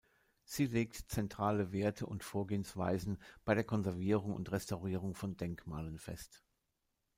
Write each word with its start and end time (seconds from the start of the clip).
Sie 0.45 0.65
legt 0.65 1.11
zentrale 1.11 1.71
Werte 1.73 2.07
und 2.07 2.23
Vorgehensweisen 2.23 3.19
bei 3.45 3.53
der 3.53 3.63
Konservierung 3.63 4.33
und 4.33 4.51
Restaurierung 4.51 5.13
von 5.13 5.37
Denkmalen 5.37 5.99
fest. 5.99 6.43